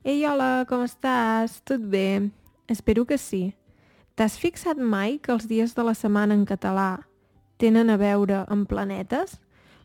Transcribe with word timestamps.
Ei, 0.00 0.22
hola, 0.24 0.64
com 0.64 0.80
estàs? 0.80 1.58
Tot 1.68 1.82
bé? 1.92 2.30
Espero 2.72 3.02
que 3.04 3.18
sí. 3.20 3.50
T'has 4.16 4.38
fixat 4.40 4.78
mai 4.80 5.18
que 5.20 5.28
els 5.34 5.44
dies 5.44 5.74
de 5.76 5.84
la 5.84 5.92
setmana 5.92 6.32
en 6.32 6.46
català 6.48 7.02
tenen 7.60 7.92
a 7.92 7.98
veure 8.00 8.38
amb 8.48 8.64
planetes? 8.70 9.36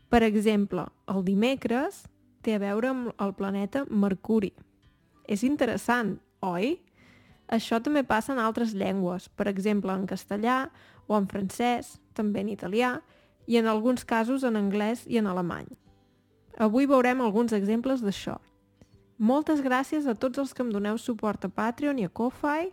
Per 0.07 0.21
exemple, 0.23 0.85
el 1.11 1.25
dimecres 1.27 2.05
té 2.47 2.55
a 2.55 2.61
veure 2.63 2.93
amb 2.93 3.11
el 3.19 3.35
planeta 3.35 3.83
Mercuri. 3.91 4.53
És 5.27 5.43
interessant, 5.43 6.15
oi? 6.39 6.77
Això 7.51 7.83
també 7.83 8.07
passa 8.07 8.31
en 8.31 8.39
altres 8.39 8.71
llengües, 8.71 9.27
per 9.27 9.51
exemple 9.51 9.91
en 9.91 10.07
castellà 10.07 10.69
o 11.11 11.19
en 11.19 11.27
francès, 11.27 11.97
també 12.15 12.47
en 12.47 12.55
italià, 12.55 13.01
i 13.51 13.59
en 13.59 13.67
alguns 13.67 14.07
casos 14.07 14.47
en 14.47 14.55
anglès 14.55 15.03
i 15.11 15.19
en 15.19 15.27
alemany. 15.27 15.67
Avui 16.55 16.87
veurem 16.87 17.19
alguns 17.19 17.51
exemples 17.51 17.99
d'això. 17.99 18.39
Moltes 19.17 19.61
gràcies 19.63 20.07
a 20.07 20.15
tots 20.15 20.41
els 20.41 20.51
que 20.51 20.63
em 20.65 20.71
doneu 20.73 20.97
suport 20.99 21.45
a 21.47 21.49
Patreon 21.49 21.99
i 22.01 22.05
a 22.07 22.11
Ko-Fi. 22.11 22.67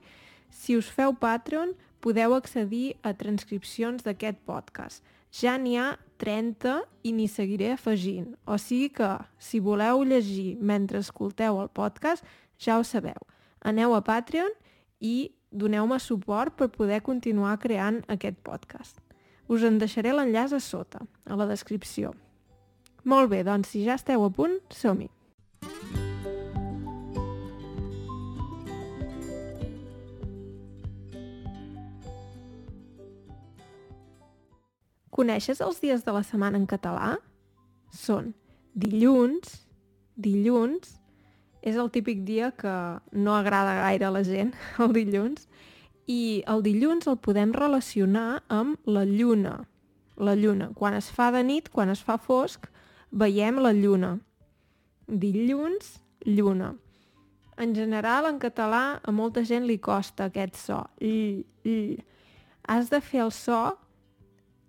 Si 0.51 0.75
us 0.77 0.89
feu 0.91 1.15
Patreon, 1.15 1.77
podeu 2.03 2.35
accedir 2.35 2.97
a 3.07 3.13
transcripcions 3.15 4.03
d'aquest 4.03 4.41
podcast. 4.49 5.05
Ja 5.33 5.55
n'hi 5.57 5.77
ha 5.79 5.95
30 6.19 6.83
i 7.07 7.13
n'hi 7.15 7.29
seguiré 7.31 7.71
afegint. 7.77 8.35
O 8.45 8.59
sigui 8.59 8.91
que, 8.99 9.13
si 9.39 9.63
voleu 9.63 10.03
llegir 10.03 10.59
mentre 10.59 10.99
escolteu 10.99 11.63
el 11.63 11.71
podcast, 11.71 12.27
ja 12.59 12.77
ho 12.79 12.85
sabeu. 12.85 13.23
Aneu 13.63 13.95
a 13.95 14.03
Patreon 14.03 14.51
i 14.99 15.31
doneu-me 15.53 16.01
suport 16.03 16.59
per 16.59 16.73
poder 16.75 17.01
continuar 17.07 17.59
creant 17.63 18.03
aquest 18.11 18.43
podcast. 18.43 18.99
Us 19.47 19.63
en 19.63 19.79
deixaré 19.79 20.11
l'enllaç 20.11 20.59
a 20.59 20.61
sota, 20.61 21.07
a 21.25 21.39
la 21.39 21.47
descripció. 21.47 22.17
Molt 23.05 23.31
bé, 23.31 23.43
doncs 23.47 23.75
si 23.75 23.87
ja 23.87 23.95
esteu 23.95 24.27
a 24.27 24.31
punt, 24.31 24.59
som-hi! 24.75 25.11
Coneixes 35.13 35.61
els 35.61 35.83
dies 35.83 36.07
de 36.07 36.13
la 36.15 36.23
setmana 36.25 36.57
en 36.57 36.65
català? 36.65 37.19
Són 37.93 38.31
dilluns, 38.73 39.59
dilluns, 40.17 40.95
és 41.61 41.77
el 41.77 41.91
típic 41.93 42.23
dia 42.25 42.49
que 42.57 42.73
no 43.13 43.35
agrada 43.37 43.75
gaire 43.83 44.09
a 44.09 44.13
la 44.15 44.23
gent, 44.25 44.55
el 44.83 44.95
dilluns, 44.97 45.45
i 46.09 46.43
el 46.49 46.65
dilluns 46.65 47.07
el 47.13 47.21
podem 47.21 47.53
relacionar 47.53 48.43
amb 48.49 48.81
la 48.89 49.05
lluna. 49.05 49.59
La 50.17 50.35
lluna. 50.37 50.71
Quan 50.75 50.97
es 50.97 51.11
fa 51.13 51.31
de 51.33 51.43
nit, 51.45 51.69
quan 51.69 51.93
es 51.93 52.01
fa 52.01 52.17
fosc, 52.17 52.67
veiem 53.13 53.61
la 53.61 53.73
lluna. 53.77 54.17
Dilluns, 55.09 55.99
lluna. 56.25 56.73
En 57.61 57.77
general, 57.77 58.27
en 58.33 58.41
català, 58.41 58.99
a 59.05 59.13
molta 59.13 59.45
gent 59.45 59.69
li 59.69 59.77
costa 59.77 60.31
aquest 60.33 60.57
so. 60.57 60.81
L, 61.05 61.45
l. 61.69 62.03
Has 62.65 62.89
de 62.89 63.01
fer 63.05 63.27
el 63.27 63.33
so 63.37 63.77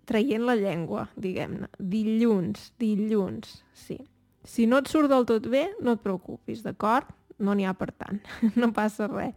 traient 0.08 0.42
la 0.44 0.56
llengua, 0.58 1.08
diguem-ne. 1.16 1.68
Dilluns, 1.78 2.72
dilluns, 2.80 3.60
sí. 3.74 3.98
Si 4.44 4.66
no 4.68 4.82
et 4.82 4.90
surt 4.92 5.08
del 5.12 5.26
tot 5.28 5.46
bé, 5.48 5.66
no 5.80 5.96
et 5.96 6.02
preocupis, 6.04 6.62
d'acord? 6.64 7.08
No 7.40 7.54
n'hi 7.56 7.66
ha 7.66 7.74
per 7.74 7.90
tant, 7.96 8.20
no 8.60 8.72
passa 8.76 9.08
res. 9.10 9.34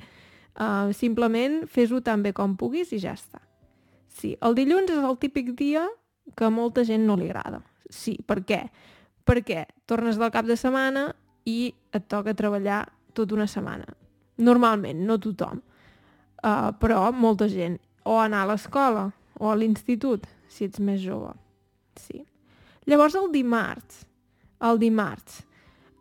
Uh, 0.58 0.90
simplement 0.98 1.62
fes-ho 1.70 2.02
tan 2.02 2.24
bé 2.26 2.34
com 2.34 2.56
puguis 2.58 2.92
i 2.96 3.00
ja 3.02 3.14
està. 3.14 3.40
Sí, 4.18 4.34
el 4.42 4.56
dilluns 4.58 4.90
és 4.90 5.04
el 5.06 5.18
típic 5.22 5.52
dia 5.58 5.86
que 6.36 6.48
a 6.48 6.54
molta 6.54 6.84
gent 6.86 7.06
no 7.06 7.16
li 7.16 7.30
agrada. 7.30 7.62
Sí, 7.94 8.18
per 8.26 8.42
què? 8.44 8.64
Perquè 9.28 9.68
tornes 9.88 10.18
del 10.18 10.34
cap 10.34 10.48
de 10.50 10.58
setmana 10.58 11.12
i 11.48 11.74
et 11.96 12.08
toca 12.10 12.36
treballar 12.36 12.88
tota 13.16 13.38
una 13.38 13.48
setmana. 13.48 13.86
Normalment, 14.42 15.06
no 15.06 15.20
tothom. 15.22 15.62
Uh, 16.42 16.74
però 16.82 17.12
molta 17.14 17.48
gent. 17.50 17.78
O 18.08 18.18
anar 18.22 18.44
a 18.46 18.50
l'escola, 18.52 19.08
o 19.38 19.52
a 19.52 19.56
l'institut, 19.60 20.26
si 20.52 20.68
ets 20.68 20.80
més 20.80 21.02
jove. 21.04 21.34
Sí. 22.00 22.24
Llavors 22.88 23.18
el 23.20 23.30
dimarts. 23.34 24.06
El 24.64 24.80
dimarts. 24.82 25.44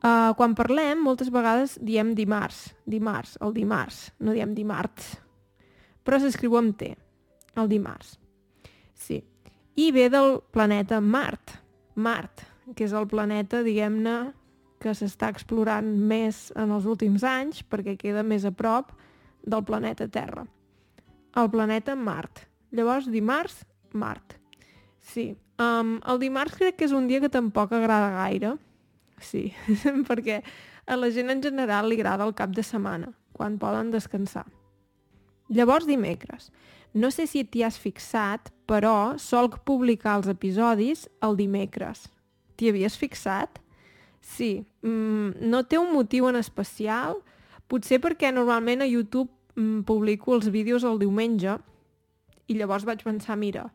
Uh, 0.06 0.32
quan 0.38 0.54
parlem, 0.54 1.00
moltes 1.02 1.32
vegades 1.34 1.76
diem 1.82 2.14
dimarts. 2.14 2.70
Dimarts, 2.86 3.36
el 3.42 3.54
dimarts. 3.56 4.10
No 4.22 4.36
diem 4.36 4.54
dimarts. 4.54 5.16
Però 6.06 6.20
s'escriu 6.22 6.54
amb 6.60 6.76
T. 6.78 6.92
El 7.56 7.70
dimarts. 7.72 8.14
Sí. 8.94 9.22
I 9.76 9.90
ve 9.92 10.06
del 10.12 10.40
planeta 10.54 11.00
Mart. 11.00 11.56
Mart, 11.96 12.44
que 12.76 12.84
és 12.86 12.94
el 12.94 13.08
planeta, 13.08 13.62
diguem-ne, 13.64 14.16
que 14.80 14.92
s'està 14.94 15.30
explorant 15.32 15.88
més 16.08 16.50
en 16.60 16.70
els 16.76 16.86
últims 16.86 17.24
anys 17.26 17.62
perquè 17.64 17.96
queda 17.98 18.22
més 18.22 18.44
a 18.44 18.52
prop 18.52 18.92
del 19.42 19.64
planeta 19.64 20.06
Terra. 20.12 20.44
El 21.36 21.50
planeta 21.52 21.96
Mart. 21.96 22.44
Llavors, 22.76 23.08
dimarts, 23.10 23.64
Mart. 23.92 24.36
Sí. 25.06 25.36
Um, 25.62 25.96
el 26.04 26.20
dimarts 26.20 26.56
crec 26.58 26.76
que 26.76 26.86
és 26.88 26.92
un 26.92 27.06
dia 27.08 27.22
que 27.22 27.32
tampoc 27.32 27.72
agrada 27.72 28.12
gaire. 28.18 28.56
Sí, 29.22 29.48
perquè 30.08 30.42
a 30.86 30.98
la 30.98 31.10
gent 31.14 31.32
en 31.32 31.42
general 31.42 31.88
li 31.88 32.00
agrada 32.00 32.26
el 32.26 32.34
cap 32.36 32.52
de 32.52 32.64
setmana, 32.66 33.12
quan 33.32 33.60
poden 33.62 33.92
descansar. 33.94 34.44
Llavors, 35.48 35.86
dimecres. 35.86 36.50
No 36.96 37.10
sé 37.14 37.26
si 37.30 37.44
t'hi 37.44 37.62
has 37.62 37.78
fixat, 37.78 38.50
però 38.66 39.16
solc 39.20 39.60
publicar 39.68 40.18
els 40.18 40.28
episodis 40.32 41.06
el 41.22 41.38
dimecres. 41.38 42.06
T'hi 42.56 42.72
havies 42.72 42.96
fixat? 42.98 43.60
Sí, 44.20 44.66
mm, 44.82 45.38
no 45.46 45.62
té 45.64 45.78
un 45.78 45.92
motiu 45.94 46.26
en 46.28 46.36
especial, 46.40 47.20
potser 47.70 48.00
perquè 48.02 48.32
normalment 48.34 48.82
a 48.82 48.90
YouTube 48.90 49.30
mm, 49.54 49.84
publico 49.86 50.34
els 50.34 50.50
vídeos 50.50 50.84
el 50.84 50.98
diumenge 50.98 51.58
i 52.48 52.56
llavors 52.58 52.86
vaig 52.86 53.04
pensar, 53.06 53.36
mira, 53.38 53.68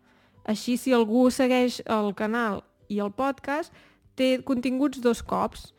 així, 0.44 0.78
si 0.78 0.94
algú 0.94 1.30
segueix 1.32 1.82
el 1.86 2.14
canal 2.18 2.64
i 2.90 3.00
el 3.04 3.12
podcast, 3.14 3.74
té 4.16 4.40
continguts 4.46 5.02
dos 5.04 5.22
cops. 5.24 5.72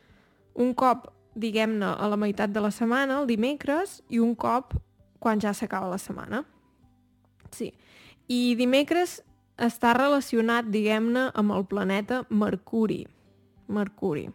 Un 0.55 0.73
cop, 0.75 1.09
diguem-ne, 1.35 1.95
a 1.97 2.09
la 2.09 2.19
meitat 2.21 2.53
de 2.53 2.63
la 2.63 2.71
setmana, 2.71 3.21
el 3.21 3.29
dimecres, 3.31 4.01
i 4.09 4.21
un 4.21 4.35
cop 4.37 4.77
quan 5.23 5.41
ja 5.41 5.55
s'acaba 5.55 5.91
la 5.91 6.01
setmana. 6.01 6.45
Sí. 7.53 7.73
I 8.29 8.55
dimecres 8.59 9.21
està 9.61 9.93
relacionat, 9.97 10.71
diguem-ne, 10.73 11.29
amb 11.35 11.55
el 11.57 11.67
planeta 11.69 12.23
Mercuri. 12.31 13.05
Mercuri. 13.69 14.29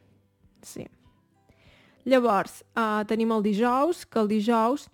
Sí. 0.63 0.87
Llavors, 2.07 2.63
eh, 2.75 3.03
tenim 3.07 3.31
el 3.35 3.43
dijous, 3.43 4.05
que 4.05 4.19
el 4.19 4.29
dijous 4.31 4.87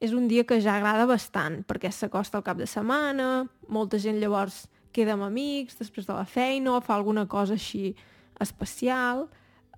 és 0.00 0.12
un 0.12 0.28
dia 0.28 0.44
que 0.44 0.60
ja 0.60 0.76
agrada 0.76 1.06
bastant, 1.08 1.62
perquè 1.64 1.90
s'acosta 1.92 2.38
el 2.38 2.44
cap 2.44 2.58
de 2.60 2.68
setmana, 2.68 3.46
molta 3.68 3.98
gent 3.98 4.20
llavors 4.20 4.66
queda 4.92 5.16
amb 5.16 5.26
amics 5.26 5.78
després 5.80 6.06
de 6.08 6.14
la 6.16 6.26
feina 6.28 6.74
o 6.74 6.80
fa 6.84 6.96
alguna 6.96 7.26
cosa 7.28 7.56
així 7.56 7.94
especial, 8.40 9.26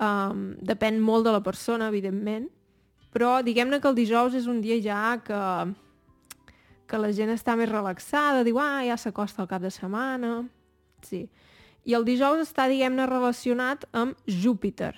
um, 0.02 0.54
depèn 0.58 0.98
molt 1.02 1.26
de 1.26 1.34
la 1.34 1.42
persona, 1.42 1.90
evidentment, 1.92 2.48
però 3.14 3.38
diguem-ne 3.42 3.78
que 3.80 3.88
el 3.90 3.98
dijous 3.98 4.34
és 4.34 4.48
un 4.50 4.60
dia 4.62 4.78
ja 4.82 5.18
que, 5.24 5.42
que 6.90 7.00
la 7.00 7.12
gent 7.14 7.30
està 7.34 7.54
més 7.58 7.70
relaxada, 7.70 8.44
diu, 8.46 8.58
ah, 8.62 8.82
ja 8.86 8.98
s'acosta 8.98 9.44
el 9.44 9.50
cap 9.50 9.62
de 9.62 9.70
setmana, 9.74 10.42
sí. 11.06 11.28
I 11.88 11.94
el 11.96 12.04
dijous 12.04 12.42
està, 12.42 12.66
diguem-ne, 12.68 13.06
relacionat 13.08 13.86
amb 13.96 14.18
Júpiter. 14.26 14.92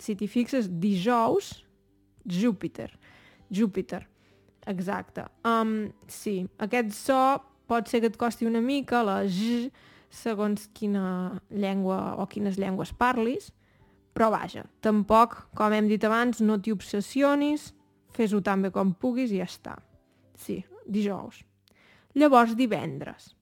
Si 0.00 0.16
t'hi 0.18 0.26
fixes, 0.26 0.66
dijous, 0.82 1.60
Júpiter. 2.24 2.90
Júpiter. 3.52 4.02
Exacte. 4.66 5.26
Um, 5.44 5.92
sí, 6.08 6.44
aquest 6.62 6.94
so 6.96 7.18
pot 7.68 7.88
ser 7.88 8.00
que 8.02 8.10
et 8.12 8.16
costi 8.20 8.48
una 8.48 8.62
mica, 8.64 9.02
la 9.04 9.22
j, 9.28 9.68
segons 10.14 10.68
quina 10.76 11.40
llengua 11.50 12.14
o 12.20 12.26
quines 12.30 12.58
llengües 12.60 12.94
parlis, 12.96 13.50
però 14.14 14.30
vaja, 14.30 14.62
tampoc, 14.84 15.36
com 15.58 15.74
hem 15.74 15.88
dit 15.90 16.04
abans, 16.06 16.40
no 16.40 16.60
t'hi 16.62 16.74
obsessionis, 16.74 17.72
fes-ho 18.14 18.40
tan 18.46 18.62
bé 18.62 18.70
com 18.74 18.92
puguis 18.94 19.32
i 19.34 19.40
ja 19.42 19.48
està. 19.48 19.74
Sí, 20.38 20.60
dijous. 20.86 21.42
Llavors, 22.14 22.54
divendres. 22.54 23.32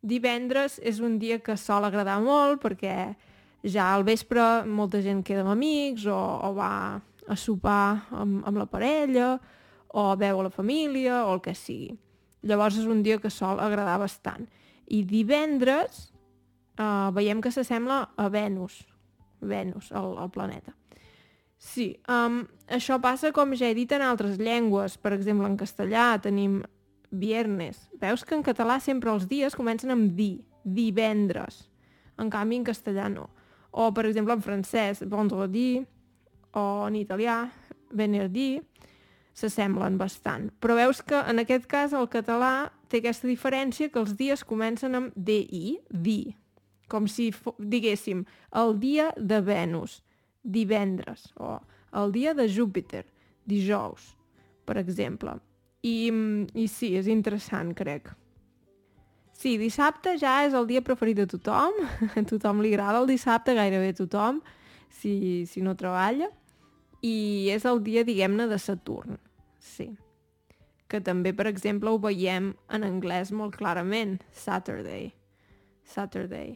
Divendres 0.00 0.78
és 0.80 1.02
un 1.04 1.18
dia 1.20 1.40
que 1.44 1.56
sol 1.60 1.84
agradar 1.84 2.16
molt 2.24 2.62
perquè 2.62 2.96
ja 3.66 3.90
al 3.92 4.06
vespre 4.06 4.64
molta 4.64 5.02
gent 5.04 5.22
queda 5.26 5.42
amb 5.44 5.52
amics 5.52 6.06
o, 6.08 6.16
o 6.16 6.52
va 6.56 6.70
a 7.26 7.36
sopar 7.36 8.06
amb, 8.14 8.44
amb 8.46 8.60
la 8.60 8.68
parella 8.70 9.34
o 9.96 10.10
veu 10.20 10.40
a 10.40 10.44
la 10.44 10.52
família 10.52 11.24
o 11.24 11.32
el 11.36 11.40
que 11.40 11.54
sigui. 11.56 11.94
Llavors 12.46 12.76
és 12.76 12.86
un 12.86 13.00
dia 13.02 13.16
que 13.22 13.32
sol 13.32 13.60
agradar 13.62 13.96
bastant. 14.02 14.44
I 14.92 15.00
divendres 15.08 16.10
uh, 16.76 17.08
veiem 17.16 17.40
que 17.40 17.50
s'assembla 17.50 18.02
a 18.14 18.28
Venus, 18.30 18.82
Venus, 19.40 19.88
el, 19.96 20.12
el 20.20 20.30
planeta. 20.34 20.76
Sí, 21.56 21.94
um, 22.12 22.42
això 22.68 23.00
passa 23.00 23.32
com 23.34 23.54
ja 23.56 23.70
he 23.70 23.74
dit 23.74 23.90
en 23.96 24.04
altres 24.04 24.36
llengües. 24.38 24.98
Per 25.00 25.14
exemple, 25.16 25.48
en 25.48 25.56
castellà 25.56 26.10
tenim 26.22 26.60
viernes. 27.10 27.86
Veus 27.96 28.24
que 28.26 28.36
en 28.36 28.44
català 28.44 28.76
sempre 28.84 29.14
els 29.14 29.24
dies 29.30 29.56
comencen 29.56 29.94
amb 29.94 30.12
di, 30.18 30.34
divendres. 30.62 31.64
En 32.20 32.28
canvi, 32.32 32.60
en 32.60 32.68
castellà 32.68 33.08
no. 33.12 33.30
O, 33.72 33.90
per 33.96 34.06
exemple, 34.08 34.36
en 34.36 34.44
francès, 34.44 35.02
vendredi, 35.08 35.84
o 36.56 36.66
en 36.86 37.00
italià, 37.00 37.46
Venerdí, 37.96 38.58
s'assemblen 39.36 39.98
bastant. 40.00 40.48
Però 40.60 40.76
veus 40.78 41.02
que 41.04 41.18
en 41.28 41.42
aquest 41.42 41.68
cas 41.68 41.94
el 41.96 42.08
català 42.12 42.70
té 42.88 43.02
aquesta 43.02 43.28
diferència 43.28 43.90
que 43.92 44.00
els 44.00 44.16
dies 44.16 44.44
comencen 44.48 44.96
amb 44.96 45.16
DI, 45.16 45.78
di, 45.90 46.20
com 46.88 47.08
si 47.10 47.28
diguéssim 47.58 48.24
el 48.56 48.76
dia 48.80 49.10
de 49.16 49.42
Venus, 49.44 50.00
divendres, 50.42 51.28
o 51.36 51.58
el 51.96 52.14
dia 52.14 52.32
de 52.34 52.46
Júpiter, 52.48 53.04
dijous, 53.44 54.14
per 54.64 54.78
exemple. 54.80 55.36
I, 55.82 56.10
I 56.54 56.66
sí, 56.70 56.94
és 56.98 57.10
interessant, 57.10 57.74
crec. 57.76 58.08
Sí, 59.36 59.58
dissabte 59.60 60.16
ja 60.16 60.38
és 60.46 60.54
el 60.56 60.64
dia 60.70 60.80
preferit 60.80 61.18
de 61.20 61.26
tothom, 61.28 61.76
a 62.16 62.24
tothom 62.24 62.64
li 62.64 62.72
agrada 62.72 63.02
el 63.02 63.10
dissabte, 63.10 63.54
gairebé 63.58 63.92
tothom, 63.98 64.40
si, 64.88 65.44
si 65.50 65.60
no 65.60 65.76
treballa, 65.76 66.30
i 67.04 67.50
és 67.52 67.66
el 67.68 67.82
dia, 67.84 68.06
diguem-ne, 68.06 68.46
de 68.48 68.58
Saturn, 68.58 69.18
sí. 69.66 69.90
Que 70.86 71.00
també, 71.02 71.32
per 71.34 71.48
exemple, 71.50 71.90
ho 71.90 71.98
veiem 71.98 72.52
en 72.70 72.86
anglès 72.86 73.32
molt 73.34 73.56
clarament, 73.58 74.20
Saturday. 74.30 75.10
Saturday. 75.82 76.54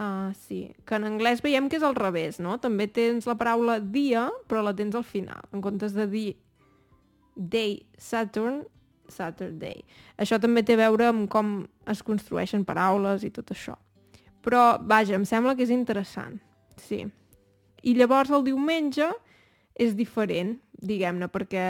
Uh, 0.00 0.32
sí, 0.46 0.74
que 0.86 0.96
en 0.96 1.04
anglès 1.04 1.42
veiem 1.44 1.68
que 1.68 1.76
és 1.76 1.84
al 1.84 1.96
revés, 1.98 2.38
no? 2.42 2.56
També 2.62 2.86
tens 2.88 3.26
la 3.28 3.36
paraula 3.38 3.78
dia, 3.82 4.28
però 4.48 4.62
la 4.64 4.74
tens 4.74 4.96
al 4.96 5.04
final. 5.04 5.44
En 5.52 5.62
comptes 5.62 5.94
de 5.94 6.06
dir 6.10 6.28
day 7.36 7.82
Saturn, 7.98 8.62
Saturday. 9.10 9.82
Això 10.16 10.38
també 10.40 10.62
té 10.64 10.76
a 10.78 10.82
veure 10.84 11.10
amb 11.10 11.28
com 11.30 11.64
es 11.90 12.02
construeixen 12.06 12.64
paraules 12.64 13.26
i 13.26 13.32
tot 13.34 13.50
això. 13.52 13.76
Però, 14.44 14.78
vaja, 14.80 15.18
em 15.18 15.26
sembla 15.28 15.56
que 15.56 15.66
és 15.66 15.74
interessant, 15.74 16.38
sí. 16.80 17.02
I 17.82 17.94
llavors 17.96 18.30
el 18.32 18.46
diumenge 18.46 19.10
és 19.80 19.94
diferent, 19.96 20.54
diguem-ne, 20.80 21.28
perquè 21.32 21.64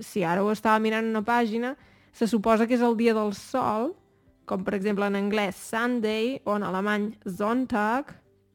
si 0.00 0.24
ara 0.24 0.44
ho 0.44 0.50
estava 0.52 0.80
mirant 0.82 1.08
una 1.10 1.24
pàgina, 1.26 1.74
se 2.12 2.26
suposa 2.26 2.66
que 2.66 2.76
és 2.76 2.84
el 2.84 2.96
dia 2.98 3.14
del 3.16 3.32
sol, 3.36 3.92
com 4.48 4.64
per 4.64 4.74
exemple 4.78 5.06
en 5.06 5.18
anglès 5.18 5.58
Sunday 5.68 6.38
o 6.44 6.56
en 6.56 6.64
alemany 6.66 7.10
Sonntag, 7.28 8.14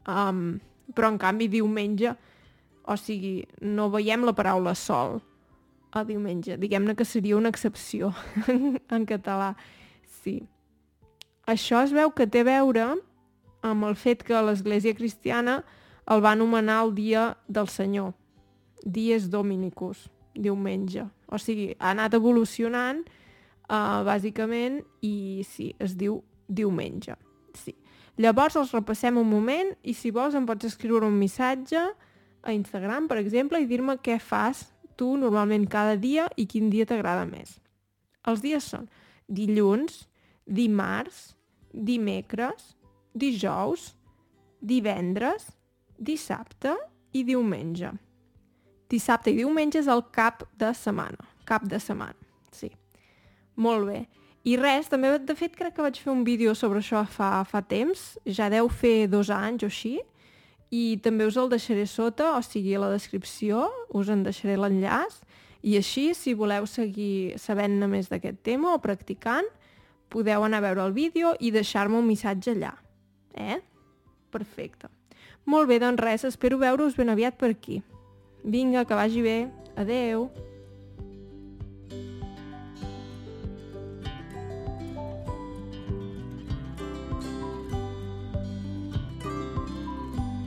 um, 0.09 0.57
però 0.93 1.11
en 1.13 1.19
canvi 1.21 1.47
diumenge, 1.51 2.15
o 2.83 2.97
sigui, 2.99 3.43
no 3.61 3.89
veiem 3.93 4.25
la 4.27 4.33
paraula 4.35 4.73
sol, 4.75 5.21
el 5.93 6.09
diumenge. 6.09 6.57
Diguem-ne 6.59 6.95
que 6.97 7.05
seria 7.05 7.37
una 7.37 7.53
excepció 7.53 8.11
en 8.95 9.05
català. 9.07 9.53
Sí. 10.23 10.41
Això 11.47 11.83
es 11.83 11.93
veu 11.95 12.11
que 12.15 12.27
té 12.27 12.43
a 12.43 12.49
veure 12.49 12.89
amb 13.63 13.87
el 13.87 13.95
fet 13.99 14.23
que 14.27 14.41
l'Església 14.43 14.95
Cristiana 14.97 15.61
el 16.11 16.23
va 16.23 16.33
anomenar 16.35 16.81
el 16.83 16.93
dia 16.95 17.29
del 17.47 17.69
Senyor. 17.71 18.11
Dies 18.83 19.29
Dominicus, 19.31 20.09
diumenge. 20.35 21.05
O 21.27 21.39
sigui, 21.41 21.71
ha 21.79 21.93
anat 21.93 22.15
evolucionant, 22.17 23.03
uh, 23.69 24.01
bàsicament, 24.07 24.81
i 25.01 25.43
sí, 25.47 25.73
es 25.79 25.95
diu 25.99 26.21
diumenge. 26.47 27.15
Sí. 27.57 27.75
Llavors 28.21 28.57
els 28.59 28.73
repassem 28.75 29.17
un 29.17 29.29
moment 29.29 29.71
i 29.81 29.95
si 29.97 30.11
vols 30.13 30.35
em 30.37 30.45
pots 30.45 30.67
escriure 30.69 31.07
un 31.07 31.17
missatge 31.17 31.81
a 32.43 32.53
Instagram, 32.53 33.07
per 33.09 33.17
exemple, 33.21 33.61
i 33.61 33.69
dir-me 33.69 33.97
què 34.03 34.19
fas 34.21 34.67
tu 34.99 35.15
normalment 35.17 35.65
cada 35.69 35.95
dia 35.97 36.27
i 36.37 36.45
quin 36.45 36.69
dia 36.69 36.85
t'agrada 36.85 37.25
més. 37.25 37.57
Els 38.29 38.43
dies 38.43 38.67
són 38.69 38.85
dilluns, 39.27 40.03
dimarts, 40.45 41.33
dimecres, 41.73 42.75
dijous, 43.13 43.93
divendres, 44.61 45.49
dissabte 45.97 46.75
i 47.13 47.23
diumenge. 47.25 47.91
Dissabte 48.93 49.33
i 49.33 49.39
diumenge 49.41 49.81
és 49.81 49.89
el 49.89 50.05
cap 50.13 50.45
de 50.59 50.69
setmana. 50.77 51.25
Cap 51.49 51.65
de 51.65 51.79
setmana, 51.81 52.19
sí. 52.53 52.69
Molt 53.57 53.89
bé. 53.89 54.03
I 54.43 54.57
res, 54.59 54.89
també 54.91 55.11
de 55.23 55.35
fet 55.39 55.53
crec 55.55 55.77
que 55.77 55.85
vaig 55.85 55.99
fer 56.03 56.11
un 56.11 56.25
vídeo 56.27 56.53
sobre 56.55 56.81
això 56.83 57.05
fa, 57.07 57.45
fa 57.47 57.61
temps, 57.63 58.17
ja 58.27 58.49
deu 58.51 58.67
fer 58.67 59.07
dos 59.07 59.31
anys 59.31 59.63
o 59.63 59.69
així, 59.71 59.93
i 60.73 60.97
també 61.05 61.27
us 61.29 61.37
el 61.39 61.51
deixaré 61.51 61.85
sota, 61.87 62.33
o 62.35 62.41
sigui, 62.43 62.73
a 62.75 62.81
la 62.83 62.89
descripció, 62.91 63.69
us 63.95 64.09
en 64.11 64.25
deixaré 64.25 64.57
l'enllaç, 64.59 65.21
i 65.63 65.77
així, 65.79 66.09
si 66.17 66.33
voleu 66.35 66.67
seguir 66.67 67.37
sabent-ne 67.39 67.87
més 67.87 68.11
d'aquest 68.11 68.41
tema 68.43 68.73
o 68.73 68.81
practicant, 68.83 69.47
podeu 70.11 70.43
anar 70.43 70.59
a 70.59 70.67
veure 70.67 70.83
el 70.89 70.97
vídeo 70.97 71.31
i 71.39 71.53
deixar-me 71.55 72.01
un 72.01 72.09
missatge 72.09 72.51
allà. 72.51 72.73
Eh? 73.33 73.61
Perfecte. 74.33 74.91
Molt 75.47 75.71
bé, 75.71 75.79
doncs 75.79 76.03
res, 76.03 76.27
espero 76.27 76.59
veure-us 76.59 76.99
ben 76.99 77.13
aviat 77.13 77.39
per 77.39 77.53
aquí. 77.55 77.79
Vinga, 78.43 78.85
que 78.85 78.93
vagi 78.93 79.21
bé. 79.21 79.49
Adeu! 79.75 80.29